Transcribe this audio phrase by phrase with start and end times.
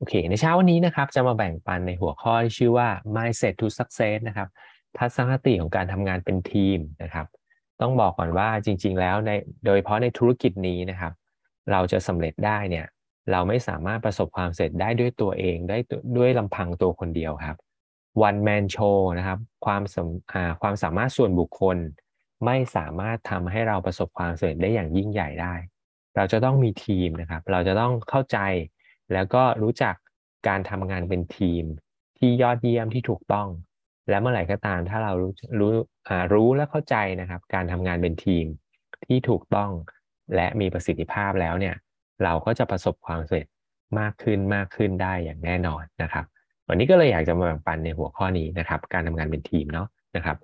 [0.00, 4.48] โอเค ในเช้าวันนี้นะครับ จะมาแบ่งปันในหัวข้อที่ชื่อว่า mindset to success นะครับ
[4.98, 7.26] ทัศนคติของการทำงานเป็นทีมนะครับ
[7.80, 9.30] ต้องบอกก่อนว่าจริง ๆ แล้วใน
[9.64, 11.12] โดยเฉพาะในธุรกิจนี้นะครับ
[11.70, 12.86] เราจะสำเร็จได้เนี่ย
[13.30, 15.78] เราไม่สามารถประสบความสำเร็จได้ด้วยตัวเองได้
[16.16, 17.56] ด้วยลำพังตัวคนเดียวครับ
[18.28, 19.96] one man show นะครับ ความส
[20.62, 21.76] ความสามารถส่วนบุคคล
[22.44, 25.54] ไม่สามารถทำให้เราประสบความสำเร็จได้อย่างยิ่งใหญ่ได้
[26.16, 28.38] เราจะต้องมีทีมนะครับ เราจะต้องเข้าใจ
[29.12, 29.94] แล้วก็รู้จัก
[30.48, 31.64] การทำงานเป็นทีม
[32.18, 33.48] ที่ยอดเยี่ยมที่ถูกต้อง
[34.08, 35.72] และเมื่อไหร่ก็ตาม ถ้าเรารู้รู้
[36.32, 38.46] รู้และเข้าใจนะครับ การทำงานเป็นทีม
[39.06, 39.70] ที่ถูกต้อง
[40.34, 41.74] และมีประสิทธิภาพแล้วเนี่ย
[42.24, 43.46] เราก็จะประสบความสำเร็จ
[43.98, 46.24] มากขึ้นมากขึ้นได้อย่างแน่นอนนะครับ
[46.68, 50.36] วันนี้ก็เลยอยากจะมาแบ่งปันในหัวข้อนี้นะครับ การทำงานเป็นทีมเนาะนะครับ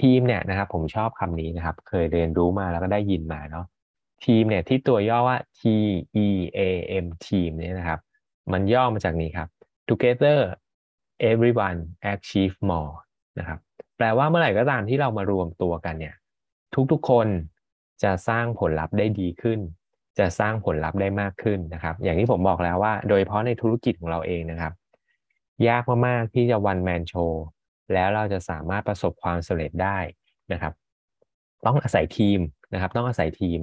[0.00, 3.66] ทีมเนี่ยนะครับผมชอบคำนี้นะครับ เคยเรียนรู้มาแล้วก็ได้ยินมาเนาะ
[4.24, 5.60] ทีมเนี่ยที่ตัวย่อว่า T
[6.26, 6.60] E A
[7.04, 8.00] M ทีมเนี่ยนะครับ
[8.52, 9.48] มันย่อมาจากนี้ครับ
[9.88, 10.38] together
[11.30, 11.80] everyone
[12.12, 12.92] achieve more
[13.38, 13.58] นะครับ
[13.96, 16.14] แปลว่าเมื่อไหร่ก็ตามที่เรามารวมตัวกันเนี่ย
[16.92, 17.26] ทุกๆคน
[18.02, 19.60] จะสร้างผลลัพธ์ได้ดีขึ้น
[20.18, 24.72] จะสร้างผลลัพธ์ได้มากขึ้นนะครับ อย่างที่ผมบอกแล้วว่า โดยเฉพาะในธุรกิจของเราเองนะครับ
[25.68, 27.32] ยากมากๆที่จะ one man show
[27.92, 29.98] แล้วเราจะสามารถประสบความสำเร็จได้
[30.52, 30.72] นะครับ
[31.66, 32.40] ต้องอาศัยทีม
[32.74, 33.60] นะครับ ต้องอาศัยทีม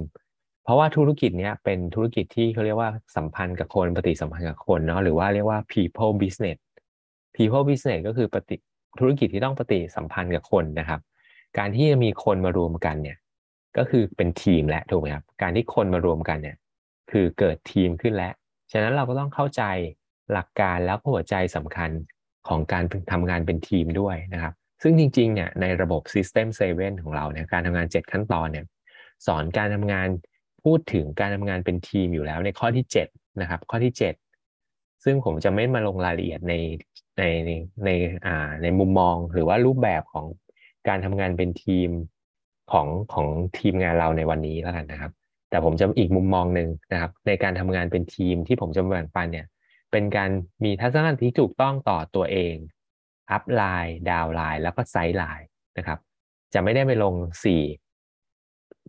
[0.66, 6.58] เพราะว่าธุรกิจเนี้ยเป็นธุรกิจที่เขาเรียกว่าสัมพันธ์กับคนปฏิสัมพันธ์กับคนเนาะหรือว่าเรียกว่า people business
[7.36, 8.56] people business ก็คือปฏิ
[9.00, 11.00] ธุรกิจที่ต้องปฏิสัมพันธ์กับคนนะครับ
[11.58, 13.18] การที่จะมีคนมารวมกันเนี่ย
[13.78, 16.56] ก็คือเป็นทีมและถูกไหมครับการที่คนมารวมกันเนี่ย
[17.10, 18.32] คือเกิดทีมขึ้นแล้ว
[18.72, 19.62] ฉะนั้นเราก็ต้องเข้าใจ
[20.32, 21.90] หลักการแล้วหัวใจสำคัญ
[22.48, 28.64] ของการทำงานเป็นทีมด้วยนะครับ ซึ่งจริงๆเนี่ยในระบบ System 7 ของเราเนี่ยการทำงาน 7 ขั้นตอนเนี่ย
[29.26, 30.08] สอนการทำงาน
[30.66, 33.92] พูดถึงการทำงานเป็นทีมอยู่แล้วในข้อที่7นะครับ ข้อที่
[34.46, 36.54] 7 ซึ่งผมจะไม่มาลงรายละเอียดใน
[37.18, 37.50] ในใน
[37.84, 37.90] ใน
[38.26, 40.26] อ่าในมุมมอง หรือว่ารูปแบบของ
[40.88, 41.90] การทำงานเป็นทีม
[42.72, 43.26] ของของ
[43.58, 45.12] ทีมงานเราในวันนี้แล้วกันนะครับ
[45.50, 49.46] แต่ผมจะอีกมุมมองหนึ่งนะครับ ในการทำงานเป็นทีมที่ผมจะแบ่งปันเนี่ย
[49.92, 50.30] เป็นการ
[50.64, 52.54] มีทัศนคติที่ถูกต้องต่อตัวเอง
[53.30, 55.46] upline downline แล้วก็ sideline
[55.78, 55.98] นะครับ
[56.54, 57.14] จะไม่ได้ไปลง
[57.54, 57.85] 4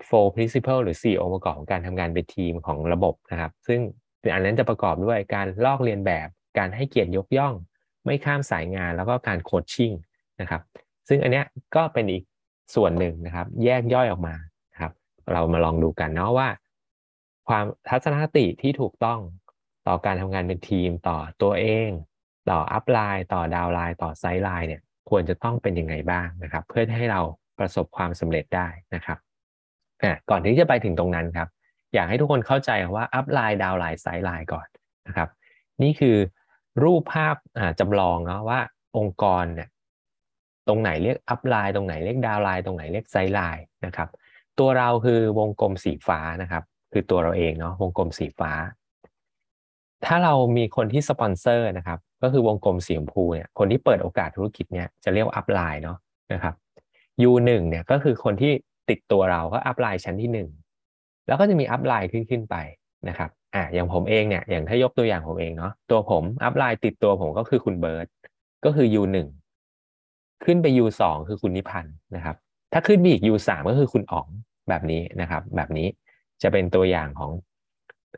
[0.09, 3.79] core principle หรือ 4 องค์ประกอบของการทำงานเป็นทีมของระบบนะครับ ซึ่ง
[4.33, 6.27] อันนั้นจะประกอบด้วยการลอกเลียนแบบ
[6.57, 7.53] การให้เกียรติยกย่อง
[8.05, 9.91] ไม่ข้ามสายงานแล้วก็การ coaching
[10.41, 10.61] นะครับ
[11.07, 11.43] ซึ่งอันนี้
[11.75, 12.23] ก็เป็นอีก
[12.75, 14.35] ส่วนหนึ่งนะครับ แยกย่อยออกมา
[14.79, 14.91] ครับ
[15.31, 16.49] เรามาลองดูกันเนาะว่า
[17.47, 19.19] ความทัศนคติที่ถูกต้อง
[19.87, 21.89] ต่อการทำงานเป็นทีมต่อตัวเอง
[22.49, 27.21] ต่อ upline ต่อ downline ต่อ sideline เนี่ยควรจะต้องเป็นยังไงบ้างนะครับ เพื่อให้เรา
[27.59, 29.17] ประสบความสำเร็จได้นะครับ
[30.03, 31.47] อ่ก่อนที่จะไปถึงตรงนั้นครับ
[31.93, 34.67] อยากให้ทุกคนเข้าใจว่า upline downline sideline ก่อน
[35.07, 35.29] นะครับ
[35.81, 36.17] นี่คือ
[36.83, 37.35] รูปภาพ
[37.79, 38.59] จำลองเนาะว่า
[38.97, 39.69] องค์กรเนี่ย
[40.67, 44.09] ตรงไหนเรียก upline ตรงไหนเรียก downline ตรงไหนเรียก sideline นะครับ
[44.59, 48.51] ตัวเราคือวงกลมสีฟ้านะครับ คือตัวเราเองเนาะวงกลมสีฟ้า
[50.05, 55.97] ถ้าเรามีคนที่สปอนเซอร์นะครับ ก็คือวงกลมสีชมพูเนี่ยคนที่เปิดโอกาสธุรกิจเนี่ยจะเรียกว่า upline เนาะ
[56.33, 56.55] นะครับ
[57.29, 58.53] U1 เนี่ยก็คือคนที่
[58.89, 60.45] ติดตัวเราก็ upline ชั้นที่
[60.83, 62.55] 1 แล้วก็จะมี upline ขึ้นขึ้นไป
[63.09, 68.07] นะครับอ่าอย่างผมเองเนี่ยอย่างถ้ายกตัวอย่างผมเองเนาะตัวผม upline ติดตัวผมก็คือคุณเบิร์ต
[68.65, 69.17] ก็คือ U1
[70.45, 72.35] ขึ้นไป U2 คือคุณนิพันธ์นะครับ
[72.73, 74.27] ถ้าขึ้นไปอีก U3 ก็คือคุณอ๋อง
[74.69, 75.87] แบบนี้นะครับ แบบนี้
[76.41, 77.31] จะเป็นตัวอย่างของ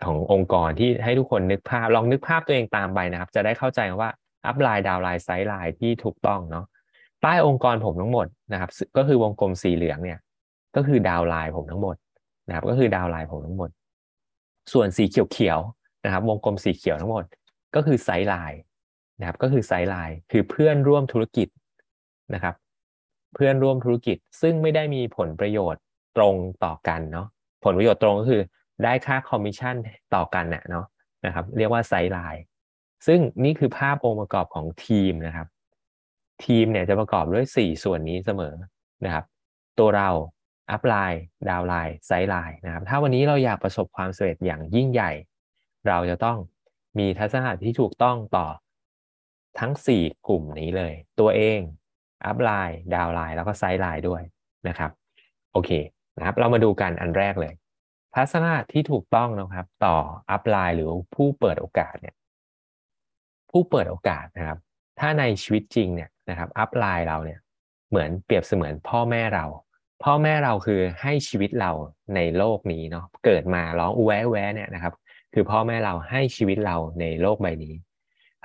[0.05, 4.09] ขององค์กรที่ให้ทุกคนนึกภาพลองนึกภาพตัวเองตามไปนะครับ จะได้เข้าใจว่า
[4.45, 6.65] upline downline sideline ที่ถูกต้องเนาะ
[7.21, 10.19] ใต้องค์กรผมทั้งหมดนะครับ ก็คือวงกลมสีเหลืองเนี่ย
[10.75, 11.95] ก็คือ downline ผมทั้งหมด
[12.47, 13.69] นะครับ ก็คือ downline ผมทั้งหมด
[14.73, 17.23] ส่วนสีเขียวๆนะครับ วงกลมสีเขียวทั้งหมด
[17.75, 18.61] ก็คือ sideline
[19.19, 21.47] นะครับ ก็คือ sideline คือเพื่อนร่วมธุรกิจ
[22.33, 22.55] นะครับ
[23.35, 25.81] เพื่อนร่วมธุรกิจซึ่งไม่ได้มีผลประโยชน์
[26.17, 27.27] ตรงต่อกันเนาะ
[27.63, 28.41] ผลประโยชน์ตรงก็คือ
[28.83, 29.75] ได้ค่าคอมมิชชั่น
[30.15, 30.85] ต่อกันเนาะ
[31.25, 32.43] นะครับ เรียกว่า sideline
[33.07, 35.47] ซึ่งนี่คือภาพองค์ประกอบของทีมนะครับ
[36.45, 38.53] ทีมเนี่ยจะประกอบด้วย 4 ส่วนนี้เสมอ
[39.05, 39.25] นะครับ
[39.79, 40.09] ตัวเรา
[40.71, 45.11] upline downline sideline นะครับ ถ้าวันนี้เราอยากประสบความสำเร็จอย่างยิ่งใหญ่
[45.87, 46.37] เราจะต้อง
[46.99, 48.47] มีทัศนคติที่ถูกต้องต่อ
[49.59, 51.59] ทั้ง 4 กลุ่มนี้เลย ตัวเอง
[52.25, 54.21] upline downline แล้วก็ sideline ด้วย
[54.67, 54.91] นะครับ
[55.53, 55.71] โอเค
[56.17, 57.53] นะครับ เรามาดูกันอันแรกเลย
[58.15, 59.95] ทัศนะที่ถูกต้องนะครับ ต่อ
[60.31, 62.15] upline หรือผู้เปิดโอกาสเนี่ย
[63.51, 64.57] ผู้เปิดโอกาสนะครับ
[64.99, 67.39] ถ้าในชีวิตจริงเนี่ยนะครับ upline เราเนี่ย
[67.89, 69.45] เหมือนเปรียบเสมือนพ่อแม่เรา
[70.03, 71.71] พ่อแม่เราคือให้ชีวิตเรา
[72.15, 74.93] ในโลกนี้เนาะเกิดมาร้องแวะแวะเนี่ยนะครับ
[75.33, 77.73] คือพ่อแม่เราให้ชีวิตเราในโลกใบนี้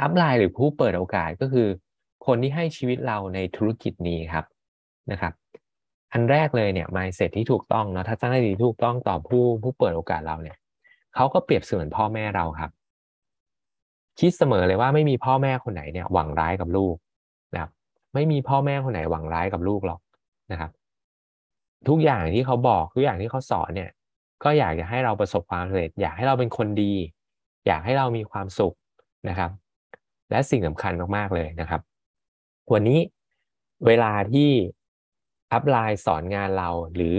[0.01, 1.69] อัพไลน์หรือผู้เปิดโอกาสก็คือ
[2.27, 4.45] คนที่ให้ชีวิตเราในธุรกิจนี้ครับ
[5.11, 5.33] นะครับ
[6.13, 10.57] อันแรกเลยเนี่ย mindset ที่ถูกต้องเนาะถ้าสร้างได้ดีถูกต้องต่อผู้ผู้เปิดโอกาสเราเนี่ย
[11.15, 12.71] เขาก็เปรียบเสมือนพ่อแม่เราครับ
[14.21, 16.97] คิดเสมอเลยว่าไม่มีพ่อแม่คนไหนเนี่ยหวังร้ายกับลูก
[17.55, 17.71] นะครับ
[18.15, 20.01] ไม่มีพ่อแม่คนไหนหวังร้ายกับลูกหรอก
[20.53, 20.71] นะครับ
[21.89, 23.91] ทุกอย่างที่เขาบอกทุกอย่างที่เขาสอนเนี่ย
[24.45, 26.93] ก็อยากจะให้เราประสบความสำเร็จ อยากให้เราเป็นคนดี
[27.67, 28.75] อยากให้เรามีความสุข
[29.29, 29.51] นะครับ
[30.31, 31.81] และสิ่งสำคัญมากๆเลยนะครับ
[32.73, 32.99] วันนี้
[33.87, 34.51] เวลาที่
[35.53, 37.17] อัพไลน์สอนงานเราหรือ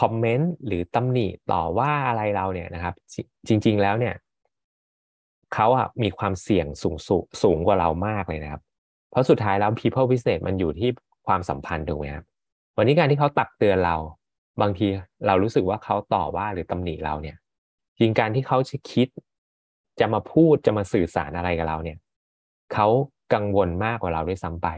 [0.00, 2.94] คอมเมนต์หรือตำหนิต่อว่าอะไรเราเนี่ยนะครับ
[3.48, 4.14] จริง ๆแล้วเนี่ย
[5.54, 8.62] เขาอะมีความเสี่ยงสูงสูงสูงกว่าเรามากเลยนะครับ
[9.10, 10.90] เพราะสุดท้ายแล้ว people business มันอยู่ที่
[11.26, 12.24] ความสัมพันธ์ถูกไหมครับ
[12.76, 13.96] วันนี้การที่เขาตักเตือนเรา
[14.60, 14.86] บางที
[15.26, 17.36] เรารู้สึกว่าเขาต่อว่าหรือตำหนิเราเนี่ย
[17.98, 19.08] จริงการที่เขาจะคิด
[20.00, 21.98] จะมาพูดจะมาสื่อสารอะไรกับเราเนี่ย
[22.74, 22.86] เขา
[23.34, 24.68] กังวลมากกว่าเราด้วยซ้ำไป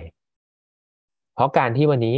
[1.35, 2.17] เพราะการที่วันนี้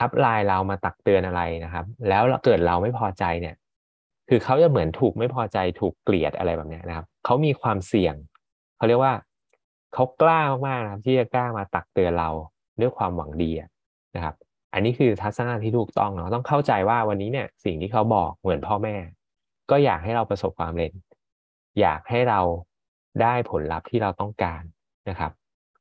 [0.00, 3.54] อัพไลน์เรามาตักเตือนอะไรนะครับ แล้วเกิดเราไม่พอใจเนี่ย
[4.28, 8.14] คือเขาจะเหมือนถูกไม่พอใจถูกเกลียดอะไรแบบนี้นะครับเขามีความเสี่ยง
[8.76, 9.14] เขาเรียกว่า
[9.94, 12.30] เขากล้ามากๆนะครับที่จะกล้ามาตักเตือนเรา
[12.80, 13.50] ด้วยความหวังดี
[14.16, 14.34] นะครับ
[14.74, 18.96] อันนี้คือทัศนะที่ถูกต้องเนาะต้องเข้าใจว่าวันนี้เนี่ย สิ่งที่เขาบอกเหมือนพ่อแม่
[19.70, 20.92] ก็อยากให้เราประสบความสำเร็จ
[21.80, 22.40] อยากให้เรา
[23.22, 24.62] ได้ผลลัพธ์ที่เราต้องการ
[25.08, 25.32] นะครับ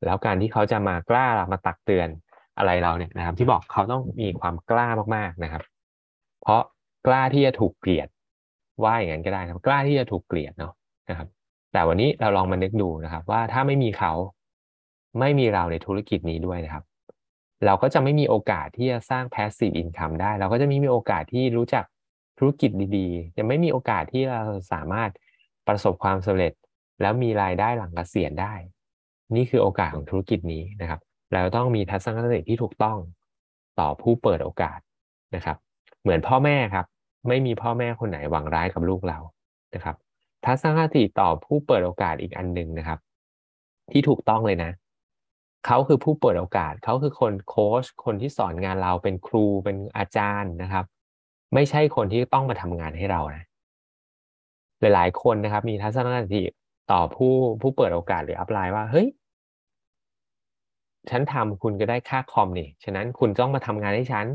[0.06, 2.08] แล้วการที่เขาจะมากล้ามาตักเตือน
[2.58, 5.64] อะไรเราเนี่ยนะครับ ที่บอกเขาต้องมีความกล้ามากๆนะครับ
[6.42, 6.62] เพราะ
[7.08, 8.08] กล้าที่จะถูกเกลียด
[8.84, 10.74] ว่าอย่างนั้นก็ได้ครับกล้าที่จะถูกเกลียดเนาะ
[11.10, 11.28] นะครับ
[11.74, 14.12] แต่วันนี้เราลองมานึกดูนะครับ ว่าถ้าไม่มีเขา
[15.20, 16.84] ไม่มีเราในธุรกิจนี้ด้วยนะครับ
[17.66, 21.86] เราก็จะไม่มีโอกาสที่จะสร้าง passive income ได้ เราก็จะไม่มีโอกาสที่รู้จัก
[22.40, 24.42] ธุรกิจดีๆ จะไม่มีโอกาสที่เรา
[24.72, 25.10] สามารถ
[25.68, 26.54] ประสบความสำเร็จ
[27.02, 28.54] แล้วมีรายได้หลังเกษียณได้
[29.36, 31.00] นี่คือโอกาสของธุรกิจนี้นะครับ
[31.34, 32.98] เราต้องมีทัศนคติที่ถูกต้อง
[33.80, 34.80] ต่อผู้เปิดโอกาส
[35.36, 35.58] นะครับ
[36.02, 36.86] เหมือนพ่อแม่ครับ
[37.28, 39.20] ไม่มีพ่อแม่คนไหนหวังร้ายกับลูกเรา
[39.76, 39.96] นะครับ
[40.46, 43.00] ทัศนคติต่อผู้เปิดโอกาสอีกอันหนึ่งนะครับ
[43.92, 44.72] ที่ถูกต้องเลยนะ
[45.66, 50.86] เขาคือผู้เปิดโอกาสเขาคือคนโค้ชคนที่สอนงานเราเป็นครูเป็นอาจารย์นะครับ
[51.54, 53.46] ไม่ใช่คนที่ต้องมาทำงานให้เรานะ
[54.80, 56.42] หลาย ๆ คนนะครับ มีทัศนคติ
[56.92, 59.08] ต่อผู้ผู้เปิดโอกาสหรืออัพไลน์ว่าเฮ้ย
[61.10, 64.26] ฉันทำคุณก็ได้ค่าคอมนี่ ฉะนั้นคุณต้องมาทำงานให้ฉัน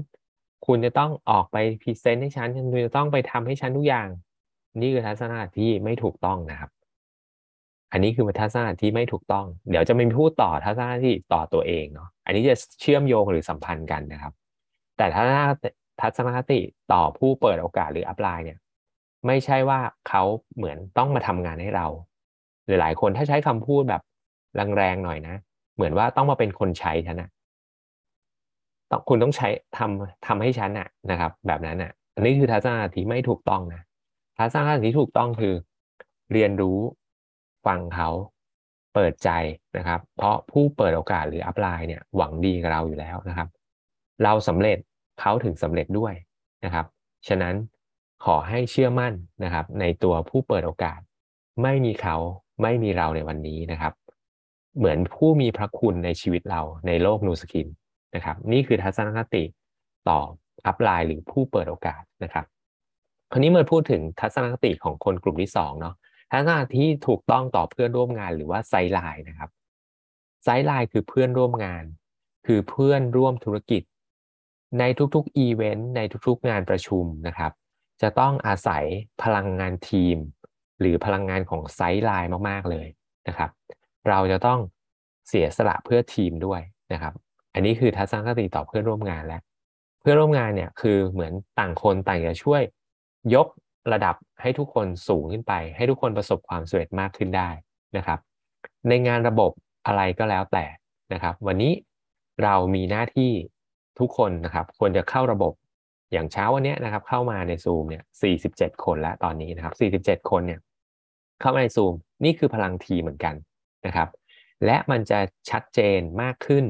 [0.67, 4.09] คุณจะต้องออกไปพรีเซนต์ให้ฉัน คุณจะต้องไปทำให้ฉันทุกอย่าง
[4.81, 6.71] นี่คือทัศนะที่ไม่ถูกต้องนะครับ
[7.93, 14.33] อันนี้คือทัศนะที่ไม่ถูกต้อง เดี๋ยวจะไม่พูดต่อทัศนะที่ต่อตัวเองเนาะอันนี้จะเชื่อมโยงหรือสัมพันธ์กันนะครับ
[14.97, 15.41] แต่ทัศน
[16.01, 16.61] ทัศนคติ
[16.93, 18.59] ต่อผู้เปิดโอกาสหรืออัพไลน์เนี่ย
[19.27, 20.23] ไม่ใช่ว่าเขา
[20.57, 21.87] เหมือนต้องมาทำงานให้เรา
[22.65, 24.03] หรือหลายคนถ้าใช้คำพูดแบบ
[24.77, 25.37] แรงๆหน่อยนะ
[25.75, 27.29] เหมือนว่าต้องมาเป็นคนใช้ฉันนะ
[28.91, 29.49] ต้องคุณต้องใช้
[29.79, 33.83] ทำทำให้ฉันน่ะนะครับ แบบนั้นน่ะอันนี้คือทัศนคติไม่ถูกต้องนะ
[34.39, 35.55] ทัศนคติที่ถูกต้องคือ
[36.33, 36.79] เรียนรู้
[37.67, 38.11] ฟังเขา
[38.95, 39.31] เปิดใจ
[39.77, 43.49] นะครับ เพราะผู้เปิดโอกาสหรืออัพไลน์เนี่ยหวังดีกับเราอยู่แล้วนะครับ
[44.25, 44.79] เราสำเร็จ
[45.21, 46.15] เขาถึงสำเร็จด้วย
[46.65, 46.87] นะครับ
[47.29, 47.55] ฉะนั้น
[48.25, 49.13] ขอให้เชื่อมั่น
[49.45, 51.01] นะครับ ในตัวผู้เปิดโอกาส
[51.63, 52.17] ไม่มีเขา
[52.63, 53.93] ไม่มีเราในวันนี้นะครับ
[54.77, 57.69] เหมือนผู้มีพระคุณในชีวิตเราในโลก Nu Skin
[58.15, 59.45] นะครับ นี่คือทัศนคติ
[60.09, 60.19] ต่อ
[60.67, 62.45] upline หรือผู้เปิดโอกาสนะครับ
[63.33, 65.95] คราวนี้เมื่อพูดถึงทัศนคติของคนกลุ่มที่สองเนาะ
[66.31, 69.51] ทัศนคติที่ถูกต้องต่อเพื่อนร่วมงานหรือว่า sideline นะครับ
[70.45, 71.85] sideline คือเพื่อนร่วมงาน
[72.47, 73.83] คือเพื่อนร่วมธุรกิจ
[74.79, 77.53] ในทุกๆอีเวนต์ในทุกๆงานประชุมนะครับ
[78.03, 78.85] จะต้องอาศัย
[79.23, 80.17] พลังงานทีม
[80.81, 82.89] หรือพลังงานของไซไลน์มากๆเลย
[83.29, 83.51] นะครับ
[84.09, 84.61] เราจะต้อง
[85.29, 86.61] เสียสละเพื่อทีมด้วย
[86.93, 87.15] นะครับ
[87.55, 89.43] อันนี้คือทัศนคติต่อเพื่อนร่วมงานแล้ว
[90.01, 92.63] เพื่อนร่วมงานเนี่ยคือเหมือนต่างคนต่างจะช่วย
[93.35, 93.47] ยก
[93.93, 97.49] ระดับให้ทุกคนสูงขึ้นไป ให้ทุกคนประสบความสำเร็จมากขึ้นได้
[97.97, 98.19] นะครับ
[98.89, 99.51] ในงานระบบ
[99.87, 100.65] อะไรก็แล้วแต่
[101.13, 101.73] นะครับ วันนี้
[102.43, 103.33] เรามีหน้าที่
[103.99, 105.53] ทุกคนนะครับควรจะเข้าระบบ
[106.13, 108.05] อย่างเช้าวันนี้นะครับ เข้ามาในซูมเนี่ย
[108.43, 109.75] 47 คนแล้วตอนนี้นะครับ
[110.19, 110.61] 47 คนเนี่ย
[111.41, 113.35] เข้ามาในซูมนี่คือพลังทีมเหมือนกัน
[113.87, 114.09] นะครับ
[114.65, 115.19] และมันจะ
[115.51, 116.65] ชัดเจนมากขึ้น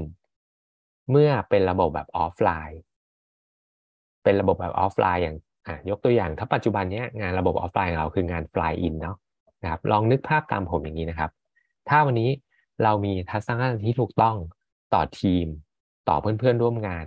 [1.10, 2.80] เมื่อเป็นระบบแบบออฟไลน์
[4.22, 5.36] เป็นระบบแบบออฟไลน์อย่าง
[5.90, 9.16] ยกตัวอย่างถ้าปัจจุบันนี้งานระบบออฟไลน์ของเราคืองาน fly in เนาะ
[9.62, 11.30] นะครับลองนึกภาพตามผมอย่างนี้นะครับ
[11.88, 12.30] ถ้าวันนี้
[12.82, 14.36] เรามีทัศนคติที่ถูกต้อง
[14.94, 15.46] ต่อทีม
[16.08, 17.04] ต่อเพื่อนๆร่วมงาน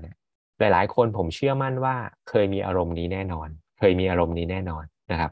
[0.60, 1.96] หลายๆ คนผมเชื่อมั่นว่า
[2.30, 3.50] เคยมีอารมณ์นี้แน่นอน
[3.80, 5.32] เคยมีอารมณ์นี้แน่นอนนะครับ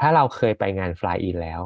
[0.00, 1.60] ถ้าเราเคยไปงาน fly in แล้ว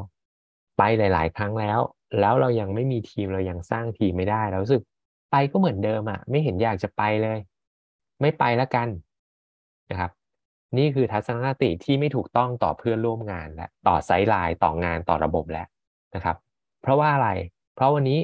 [0.77, 1.79] ไปหลาย ๆ ครั้งแล้ว
[2.19, 4.83] แล้วเรายังไม่มีทีมเรายังสร้างทีมไม่ได้เราสึก
[5.31, 7.39] ไปก็เหมือนเดิมอะไม่เห็นอยากจะไปเลย
[8.21, 8.87] ไม่ไปแล้วกัน
[9.89, 10.11] นะครับ
[10.77, 15.67] นี่คือทัศนคติที่ไม่ถูกต้องต่อเพื่อนร่วมงานและต่อไซด์ไลน์ต่องานต่อระบบแล้ว
[16.15, 16.37] นะครับ
[16.81, 17.29] เพราะว่าอะไร
[17.75, 18.19] เพราะวันนี้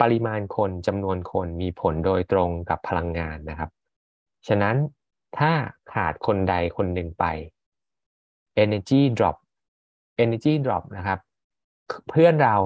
[0.00, 3.70] ปริมาณคนจำนวนคนมีผลโดยตรงกับพลังงานนะครับ
[4.48, 4.76] ฉะนั้น
[5.38, 5.52] ถ้า
[5.92, 7.24] ขาดคนใดคนหนึ่งไป
[8.62, 9.36] energy drop
[10.24, 11.18] energy drop นะครับ
[12.08, 12.56] เพื่อนเรา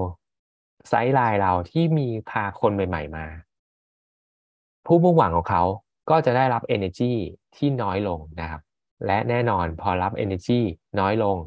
[0.89, 3.25] ไซด์ไลน์เราที่มีพาคนใหม่ ๆ มา
[4.85, 5.63] ผู้มุ่งหวังของเขา
[6.09, 7.11] ก็จะได้รับ energy
[7.55, 8.61] ที่น้อยลงนะครับ
[9.05, 10.61] และแน่นอนพอรับ energy
[10.99, 11.37] น้อยลง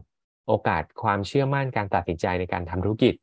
[0.49, 3.15] โอกาสความเชื่อมั่นการตัดสินใจในการทำธุรกิจ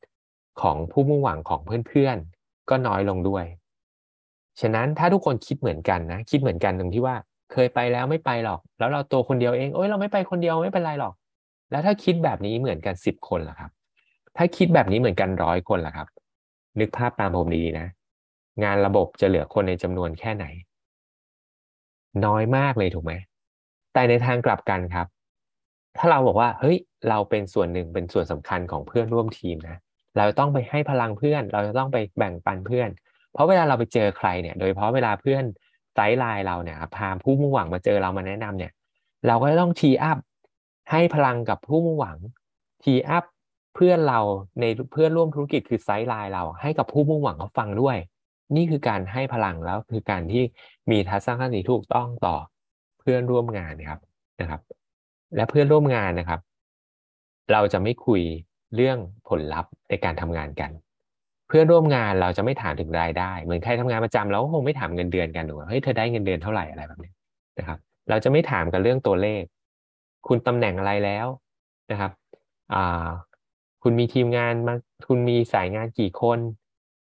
[0.62, 3.46] ของผู้มุ่งหวังของเพื่อนๆ ก็น้อยลงด้วย
[4.62, 7.16] ฉะนั้นถ้าทุกคนคิดเหมือนกันนะ คิดเหมือนกันตรงที่ว่า
[7.54, 11.14] เคยไปแล้วไม่ไปหรอก แล้วเราตัวคนเดียวเองโอ้ยเราไม่ไปคนเดียวไม่เป็นไรหรอก
[11.72, 13.72] แล้วถ้าคิดแบบนี้เหมือนกันสิบคนล่ะครับ
[14.38, 16.08] ถ้าคิดแบบนี้เหมือนกันร้อยคนล่ะครับ
[16.80, 17.88] นึกภาพตามผมดีๆนะ
[18.64, 20.46] งานระบบจะเหลือคนในจำนวนแค่ไหน
[22.26, 23.14] น้อยมากเลยถูกไหม
[23.94, 25.08] แต่ในทางกลับกันครับ
[25.98, 26.78] ถ้าเราบอกว่าเฮ้ย
[27.10, 29.78] เราเป็นส่วนหนึ่งเป็นส่วนสำคัญของเพื่อนร่วมทีมนะ
[30.18, 32.90] เราต้องไปให้พลังเพื่อน เราจะต้องไปแบ่งปันเพื่อน
[33.34, 35.44] เพราะเวลาเราไปเจอใครเนี่ย โดยเฉพาะเวลาเพื่อน
[35.94, 38.72] ไซไลน์เราเนี่ยพาผู้มุ่งหวังมาเจอเรามาแนะนำเนี่ย
[39.28, 40.18] เราก็ต้องทีอัพ
[40.92, 42.18] ให้พลังกับผู้มุ่งหวัง
[42.84, 43.24] ทีอัพ
[43.76, 44.20] เพื่อนเรา
[44.60, 47.98] ในเพื่อนร่วมธุรกิจคือไซไลน์เราให้กับผู้มุ่งหวังเขาฟังด้วย
[48.56, 50.44] นี่คือการให้พลังแล้วคือการที่
[50.92, 52.36] มีทัศนคติถูกต้องต่อ
[53.10, 54.00] พื่อนร่วมงานนะครับ
[54.42, 54.62] นะครับ
[55.36, 56.40] และเพื่อนร่วมงานนะครับ
[57.52, 58.22] เราจะไม่คุย
[58.76, 58.98] เรื่อง
[59.30, 60.72] ผลลัพธ์ในการทำงานกัน
[61.48, 67.12] เพื่อนร่วมงานเราจะไม่ถามถึงรายได้ เหมือนใครทำงานประจำเราก็คงไม่ถามเงินเดือนกันหรอกเฮ้ยเธอได้เงินเดือนเท่าไหร่อะไรแบบนี้
[67.60, 69.44] นะครับ เราจะไม่ถามกันเรื่องตัวเลข
[70.28, 71.28] คุณตำแหน่งอะไรแล้ว
[71.92, 72.12] นะครับ
[72.74, 73.08] อ่า
[73.84, 74.74] คุณมีทีมงานมา
[75.08, 76.40] คุณมีสายงานกี่คน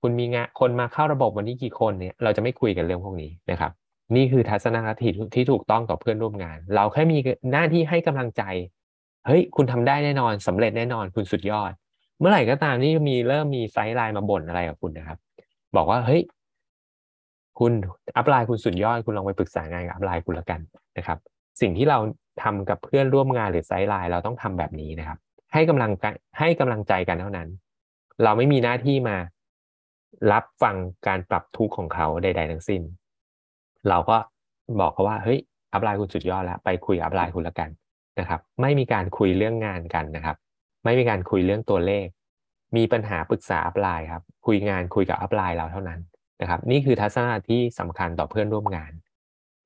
[0.01, 3.71] คุณมีงานคนมาเข้าระบบวันนี้กี่คนเนี่ย เราจะไม่คุยกันเรื่องพวกนี้นะครับ
[4.15, 7.17] นี่คือทัศนคติที่ถูกต้องต่อเพื่อนร่วมงาน เราแค่มี
[7.51, 8.43] หน้าที่ให้กำลังใจ
[9.25, 11.71] เฮ้ย คุณทำได้แน่นอนสำเร็จแน่นอนคุณสุดยอด
[12.19, 15.19] เมื่อไหร่ก็ตามที่มีเริ่มมีไซด์ไลน์มาบ่นอะไรกับคุณนะครับ
[15.75, 16.21] บอกว่าเฮ้ย
[17.59, 17.71] คุณ
[18.17, 20.59] upline คุณสุดยอด คุณลองไปปรึกษางานกับ upline คุณละกัน
[20.97, 21.17] นะครับ
[21.61, 21.97] สิ่งที่เรา
[22.43, 25.17] ทำกับเพื่อนร่วมงานหรือ sideline เราต้องทำแบบนี้นะครับ
[25.53, 25.91] ให้กำลัง
[26.39, 27.47] ให้กำลังใจกันเท่านั้น
[28.23, 29.17] เราไม่มีหน้าที่มา
[30.31, 30.75] รับฟัง
[31.07, 32.81] การปรับทุกข์ของเขาใด ๆ ทั้งสิ้น
[33.89, 34.17] เราก็
[34.79, 35.39] บอกเขาว่าเฮ้ย
[35.73, 37.69] upline คุณสุดยอดแล้วไปคุย upline คุณละกัน
[38.19, 40.35] นะครับ ไม่มีการคุยเรื่องงานกันนะครับ
[40.83, 42.05] ไม่มีการคุยเรื่องตัวเลข
[42.77, 45.99] มีปัญหาปรึกษา upline ครับคุยงานคุยกับ upline เราเท่านั้น
[46.41, 48.91] นะครับ นี่คือทัศนคติที่สำคัญต่อเพื่อนร่วมงาน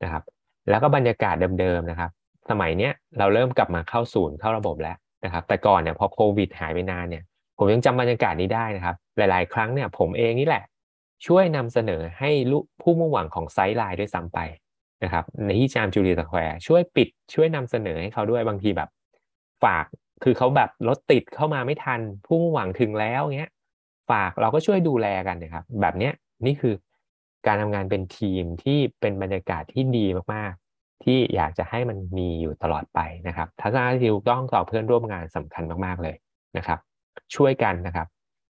[0.04, 0.24] นะครับ
[0.70, 2.12] แล้วก็บรรยากาศเดิมๆนะครับ
[2.50, 7.24] สมัยเนี้ยเราเริ่มกลับมาเข้าศูนย์เข้าระบบแล้วนะครับ แต่ก่อนเนี่ยพอโควิดหายไปนานเนี่ย
[7.58, 10.64] ผมยังจำบรรยากาศนี้ได้นะครับ หลาย ๆ ครั้งเนี่ยผมเองนี่แหละ
[11.26, 12.32] ช่วยนำเสนอให้
[12.82, 14.40] ผู้มุ่งหวังของ sideline ด้วยซ้ำไป
[15.04, 18.90] นะครับในที่จามจูเลียสแควร์ช่วยปิดช่วยนำเสนอให้เขาด้วยบางทีแบบ
[19.64, 19.86] ฝาก
[20.24, 23.52] คือเขาแบบรถติดเข้ามาไม่ทัน ผู้มุ่งหวังถึงแล้วเงี้ย
[24.12, 26.14] ฝากเราก็ช่วยดูแลกันนะครับ แบบเนี้ย
[26.46, 26.74] นี่คือ
[27.48, 36.16] การทำงานเป็นทีมที่เป็นบรรยากาศที่ดีมากๆ ที่อยากจะให้มันมีอยู่ตลอดไปนะครับทัศนคติถูกต้องต่อเพื่อนร่วมงานสำคัญมากๆเลย
[36.58, 36.80] นะครับ
[37.36, 38.08] ช่วยกันนะครับ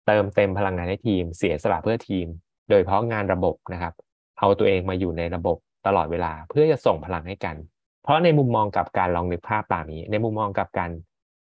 [0.06, 2.26] เติมเต็มพลังงานให้ทีม เสียสละเพื่อทีม
[2.68, 3.94] โดยเฉพาะงานระบบนะครับ
[4.38, 7.56] เอาตัวเองมาอยู่ในระบบตลอดเวลาเพื่อจะส่งพลังให้กัน
[8.02, 10.90] เพราะในมุมมองกับการลองนึกภาพตามนี้ ในมุมมองกับกัน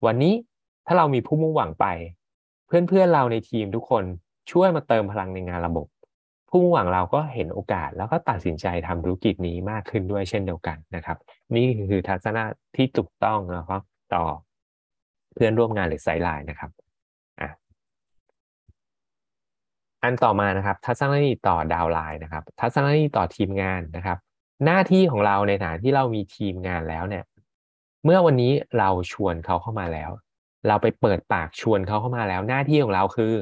[0.06, 0.35] วันนี้
[0.87, 1.87] ถ้าเรามีผู้มุ่งหวังไป
[2.66, 4.04] เพื่อนๆเราในทีมทุกคน
[4.50, 5.87] ช่วยมาเติมพลังในงานระบบ
[6.49, 11.18] ผู้มุ่งหวังเราก็เห็นโอกาสแล้วก็ตัดสินใจทำธุรกิจนี้มากขึ้นด้วยเช่นเดียวกันนะครับ
[11.54, 12.44] นี่คือทัศนะ
[12.76, 13.82] ที่ถูกต้องนะครับ
[14.14, 14.25] ต่อ
[15.35, 16.70] เพื่อนร่วมงานหรือไซไลน์นะครับ
[20.06, 24.18] อันต่อมานะครับทัศนคติต่อดาวไลน์นะครับ ทัศนคติต่อทีมงานนะครับ
[24.64, 27.25] หน้าที่ของเราในฐานที่เรามีทีมงานแล้วเนี่ย
[28.04, 30.10] เมื่อวันนี้เราชวนเขาเข้ามาแล้ว
[30.68, 33.32] เราไปเปิดปากชวนเขาเข้ามาแล้ว หน้าที่ของเราคือ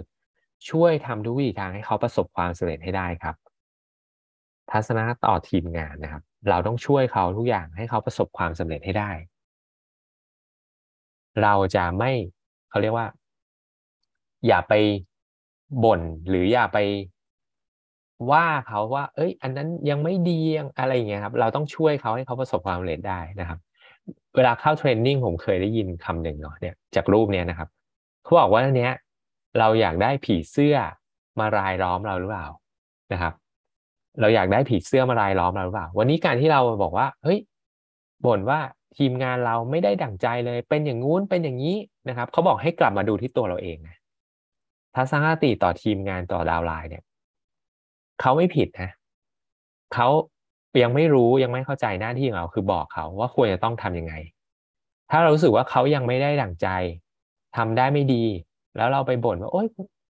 [0.71, 3.37] ช่วยทำทุกวิถีทางให้เขาประสบความสำเร็จให้ได้ครับ
[4.71, 9.11] ทัศนะต่อทีมงานนะครับ เราต้องช่วยเขาทุกอย่างให้เขาประสบความสำเร็จให้ได้
[11.43, 12.11] เราจะไม่
[12.71, 13.07] เขาเรียกว่า
[14.47, 14.73] อย่าไป
[15.85, 16.79] บ่นหรืออย่าไป
[18.31, 23.59] ว่าเขาว่า เอ้ย อันนั้นยังไม่ดียังอะไรอย่างเงี้ยครับ เราต้องช่วยเขาให้เขาประสบความสำเร็จได้นะครับ
[24.37, 27.69] เวลาเข้าเทรนนิ่งผมเคยได้ยินคำหนึ่งเนาะเนี่ยจากรูปเนี้ยนะครับ
[28.25, 28.93] เขาบอกว่าเนี้ย
[29.59, 30.77] เราอยากได้ผีเสื้อ
[31.41, 32.49] มารายล้อมเราหรือเปล่า
[33.13, 33.35] นะครับ
[34.21, 37.39] เราอยากได้ผีเสื้อมารายล้อมเราหรือเปล่า วันนี้การที่เราบอกว่า เฮ้ย
[38.25, 38.61] บ่นว่า
[38.97, 41.77] ทีมงานเราไม่ได้ดั่งใจเลย เป็นอย่างงู้นเป็นอย่างนี้
[42.09, 43.97] นะครับเขาบอกให้กลับมาดูที่ตัวเราเองนะ
[44.97, 47.03] ทัศนคติต่อทีมงานต่อดาวไลน์เนี่ย
[48.21, 48.91] เขาไม่ผิดนะ
[49.95, 50.09] เขา
[50.83, 54.15] ยังไม่รู้ยังไม่เข้าใจหน้าที่ของเราคือบอกเขาว่าควรจะต้องทำยังไง
[55.11, 56.69] ถ้าเรารู้สึกว่าเขายังไม่ได้ดั่งใจ
[57.57, 58.25] ทำได้ไม่ดี
[58.77, 59.67] แล้วเราไปบ่นว่าโอ๊ย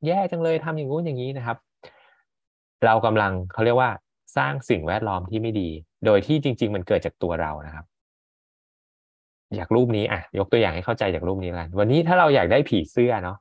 [0.07, 1.57] แย่จังเลยทำอย่างงู้นอย่างนี้นะครับ
[2.85, 3.89] เรากำลังเขาเรียกว่า
[4.37, 5.69] สร้างสิ่งแวดล้อมที่ไม่ดี
[6.05, 7.85] โดยที่จริง ๆ มันเกิดจากตัวเรานะครับ
[9.55, 13.37] อยากรูปนี้อะ ยกตัวอย่างให้เข้าใจจากรูปนี้กันวันนี้ถ้าเราอยากได้ผีเสื้อเนาะ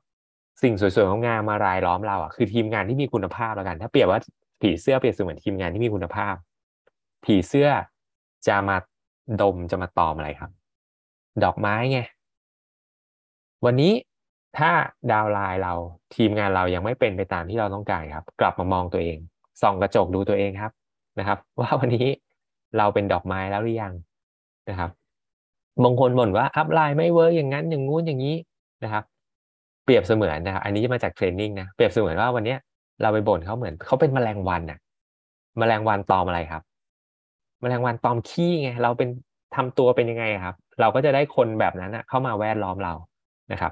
[0.61, 4.19] สิ่งสวยๆงามมารายล้อมเราอะคือทีมงานที่มีคุณภาพแล้วกัน ถ้าเปรียบว่า
[4.61, 6.35] ผีเสื้อเปรียบเสมือนทีมงานที่มีคุณภาพ
[7.25, 7.69] ผีเสื้อ
[8.47, 8.77] จะมา
[9.41, 10.51] ดมจะมาตอมอะไรครับ
[11.43, 11.99] ดอกไม้ไง
[13.65, 13.93] วันนี้
[14.57, 14.71] ถ้า
[15.11, 15.73] ดาวไลน์เรา
[16.15, 19.17] ทีมงานเรายังไม่เป็นไปตามที่เราต้องการครับ กลับมามองตัวเอง
[19.61, 20.71] ส่องกระจกดูตัวเองครับ
[21.19, 22.07] นะครับ ว่าวันนี้
[22.77, 23.93] เราเป็นดอกไม้แล้วหรือยัง
[24.69, 24.89] นะครับ
[25.83, 28.35] บางคนบ่นว่า upline ไม่ work อย่างนั้นอย่างงู้นอย่างนี้
[28.83, 29.03] นะครับ
[29.83, 32.55] เปรียบเสมือนนะครับอันนี้จะมาจาก training นะเปรียบเสมือนว่าวันนี้
[33.01, 34.79] เราไปบ่นเขาเหมือนเขาเป็นแมลงวันน่ะ
[35.57, 36.61] แมลงวันตอมอะไรครับ
[37.61, 39.09] แมลงวันตอมขี้ไงเราเป็น
[39.55, 42.93] ทำตัวเป็นยังไงครับ เราก็จะได้คนแบบนั้นนะเข้ามาแวดล้อมเรา
[43.51, 43.71] นะครับ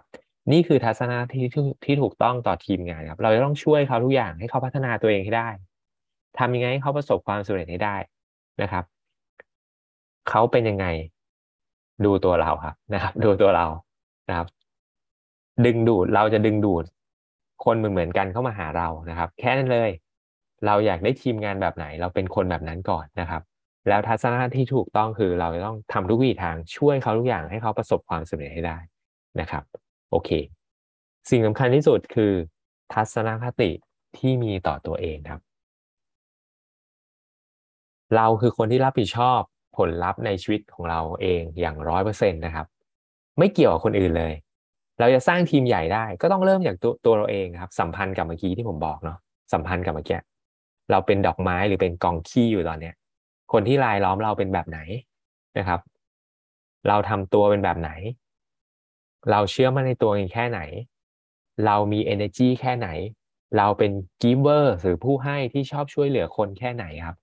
[0.51, 5.50] นี่คือทัศนคติที่ที่ถูกต้องต่อทีมงานครับ เราจะต้องช่วยเขาทุกอย่างให้เขาพัฒนาตัวเองให้ได้
[6.39, 7.96] ทำยังไงให้เขาประสบความสำเร็จให้ได้
[8.62, 8.84] นะครับ
[10.30, 10.86] เขาเป็นยังไง
[12.06, 13.65] ดูตัวเราครับนะครับ ดูตัวเรา
[14.30, 14.48] นะครับ
[15.65, 16.86] ดึงดูดเราจะดึงดูด
[17.63, 19.89] คนเหมือนเหมือนกันเข้ามาหาเรานะครับ แค่นั้นเลย
[20.65, 23.41] เราอยากได้ทีมงานแบบไหน เราเป็นคนแบบนั้นก่อนนะครับ
[23.88, 28.77] แล้วทัศนคติที่ถูกต้องคือเราจะต้องทำทุกวิถีทางช่วยเขาทุกอย่างให้เขาประสบความสำเร็จให้ได้
[29.39, 29.63] นะครับ
[30.12, 30.29] โอเค
[31.29, 32.34] สิ่งสำคัญที่สุดคือ
[32.93, 33.72] ทัศนคติ
[34.17, 35.41] ที่มีต่อตัวเองครับ
[38.15, 39.41] เราคือคนที่รับผิดชอบ
[39.77, 42.67] ผลลัพธ์ในชีวิตของเราเองอย่างร้อยเปอร์เซ็นต์นะครับ
[43.38, 44.34] ไม่เกี่ยวกับคนอื่นเลย
[45.01, 49.17] เราจะสร้างทีมใหญ่ได้ ก็ต้องเริ่มจากตัวตัวเราเองครับ สัมพันธ์กับเมื่อกี้ที่ผมบอกเนาะ
[49.53, 50.19] สัมพันธ์กับเมื่อกี้
[50.91, 52.95] เราเป็นดอกไม้หรือเป็นกองขี้อยู่ตอนเนี้ย
[53.52, 54.80] คนที่รายล้อมเราเป็นแบบไหน
[55.58, 55.80] นะครับ
[56.88, 57.91] เราทำตัวเป็นแบบไหน
[59.32, 60.62] เราเชื่อมั่นในตัวเองแค่ไหน
[61.65, 62.88] เรามี energy แค่ไหน
[63.58, 67.15] เราเป็น giver หรือผู้ให้ที่ชอบช่วยเหลือคนแค่ไหนครับ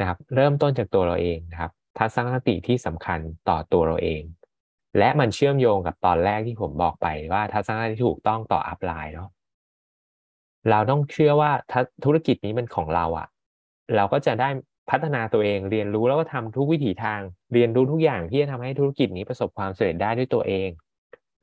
[0.00, 4.22] นะครับ เริ่มต้นจากตัวเราเองนะครับทัศนคติที่สำคัญต่อตัวเราเอง
[4.98, 9.30] และมันเชื่อมโยงกับตอนแรกที่ผมบอกไปว่าทัศนคติที่ถูกต้องต่ออัพไลน์เนาะ
[10.70, 11.50] เราต้องเชื่อว่า
[12.04, 13.28] ธุรกิจนี้มันของเราอะ่ะ
[13.96, 14.48] เราก็จะได้
[14.90, 17.20] พัฒนาตัวเองเรียนรู้แล้วก็ทำทุกวิถีทาง
[17.52, 20.68] เรียนรู้ทุกอย่างที่จะทำให้ธุรกิจนี้ประสบความสำเร็จได้ด้วยตัวเอง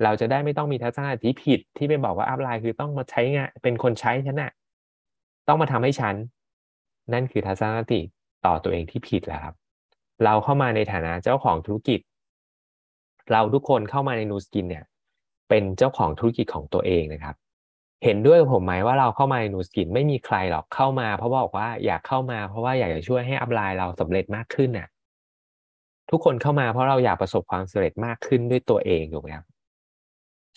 [0.04, 4.52] เราจะได้ไม่ต้องมีทัศนคติผิดที่ไปบอกว่า upline คือต้องมาใช้งานเป็นคนใช้ฉันน่ะ
[5.48, 6.16] ต้องมาทำให้ฉัน
[7.14, 8.00] นั่นคือทัศนคติ
[8.46, 9.56] ต่อตัวเองที่ผิดแล้วครับ
[10.24, 12.00] เราเข้ามาในฐานะเจ้าของธุรกิจ
[13.32, 14.86] เราทุกคนเข้ามาใน Nu Skin เนี่ย
[15.50, 17.36] เป็นเจ้าของธุรกิจของตัวเองนะครับ
[18.04, 24.88] เห็นด้วยผมไหมว่าเราเข้ามาใน Nu Skin ไม่มีใครหรอกเข้ามา เพราะบอกว่าอยากเข้ามาเพราะว่าอยากจะช่วยให้ upline เราสำเร็จมากขึ้นน่ะ
[26.12, 29.46] ทุกคนเข้ามาเพราะเราอยากประสบความสำเร็จมากขึ้นด้วยตัวเองถูกไหมครับ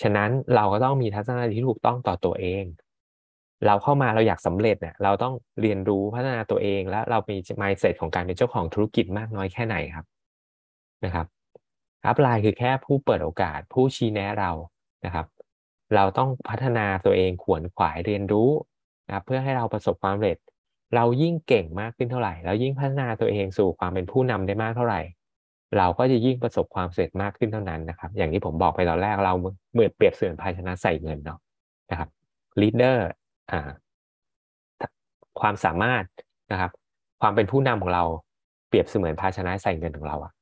[0.03, 2.65] ฉะนั้นเราก็ต้องมีทัศนคติที่ถูกต้องต่อตัวเอง
[3.67, 10.07] เราเข้ามาเราอยากสำเร็จเนี่ยเราต้องเรียนรู้พัฒนาตัวเอง และเรามี mindset ของการเป็นเจ้าของธุรกิจมากน้อยแค่ไหนครับ
[11.05, 11.27] นะครับ
[12.07, 14.51] อัพไลน์คือแค่ผู้เปิดโอกาส ผู้ชี้แนะเรา
[15.05, 15.27] นะครับ
[15.95, 18.51] เราต้องพัฒนาตัวเองขวนขวายเรียนรู้
[19.07, 20.37] นะครับเพื่อให้เราประสบความสำเร็จ
[20.95, 25.01] เรายิ่งเก่งมากขึ้นเท่าไหร่ เรายิ่งพัฒนาตัวเองสู่ความเป็นผู้นำได้มากเท่าไหร่
[25.79, 31.39] เราก็จะยิ่งประสบความสำเร็จมากขึ้นเท่านั้นนะครับ อย่างที่ผมบอกไปตอนแรกเราเหมือนเปรียบเสมือนภาชนะใส่เงินเนาะ
[31.91, 32.09] นะครับ
[32.61, 33.09] ลีดเดอร์
[35.41, 36.05] ความสามารถ
[36.53, 36.71] นะครับ
[37.23, 38.05] ความเป็นผู้นำของเรา
[38.69, 40.33] เปรียบเสมือนภาชนะใส่เงินของเราอะ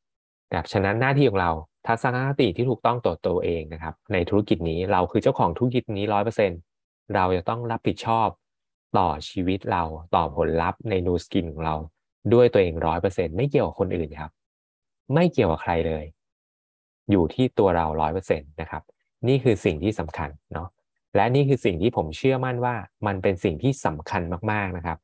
[0.50, 1.52] นะครับฉะนั้นหน้าที่ของเรา
[1.86, 6.50] ทัศนคติที่ถูกต้องต่อตัวเองนะครับ ในธุรกิจนี้เราคือเจ้าของธุรกิจนี้ร้อยเปอร์เซ็น
[7.14, 8.28] เราจะต้องรับผิดชอบ
[8.98, 9.82] ต่อชีวิตเรา
[10.14, 11.74] ต่อผลลัพธ์ในนูสกินของเรา
[12.32, 14.30] ด้วยตัวเองร้อยเปอร์เซ็นไม่เกี่ยวกับคนอื่นครับ
[15.14, 16.04] ไม่เกี่ยวกับใครเลย
[17.10, 18.82] อยู่ที่ตัวเราร้อยเปอร์เซ็นตนะครับ
[19.28, 20.68] นี่คือสิ่งที่สำคัญเนาะ
[21.16, 22.74] และนี่คือสิ่งที่ผมเชื่อมั่นว่า
[23.06, 24.98] มันเป็นสิ่งที่สำคัญมากๆนะครับ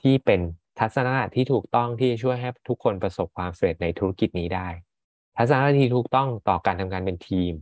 [0.00, 0.40] ที่เป็น
[0.80, 4.68] ทัศนะที่ถูกต้องที่จะช่วยให้ทุกคนประสบความสำเร็จในธุรกิจนี้ได้
[5.36, 7.52] ทัศนคติถูกต้องต่อการทำงานเป็นทีม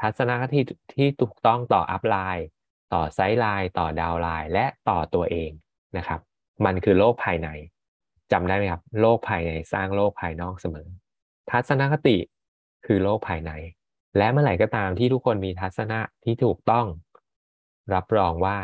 [0.00, 0.60] ทัศนคติ
[0.94, 2.46] ที่ถูกต้องต่อ upline
[2.92, 5.50] ต่อ sideline ต่อ downline และต่อตัวเอง
[5.96, 6.20] นะครับ
[6.64, 7.48] มันคือโลกภายใน
[8.32, 10.88] จำได้ไหมครับ โลกภายในสร้างโลกภายนอกเสมอ
[11.50, 12.16] ทัศนคติ
[12.86, 13.52] คือโลกภายใน
[14.16, 16.86] และเมื่อไหร่ก็ตามที่ทุกคนมีทัศนะที่ถูกต้อง
[17.94, 18.58] รับรองว่า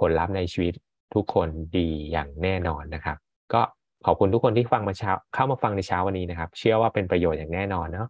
[0.00, 0.74] ผลลัพธ์ในชีวิต
[1.14, 3.16] ทุกคนดีอย่างแน่นอนนะครับ
[3.52, 3.62] ก็
[4.06, 8.08] ขอบคุณทุกคนที่ฟังมาเช้าเข้ามาฟังในเช้าวันนี้นะครับ เชื่อว่าเป็นประโยชน์อย่างแน่นอนเนาะ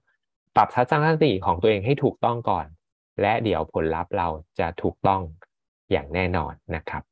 [0.57, 2.67] ปรับทัศนคติของตัวเองให้ถูกต้องก่อน
[3.21, 5.21] และเดี๋ยวผลลัพธ์เราจะถูกต้อง
[5.91, 7.03] อย่างแน่นอนนะครับ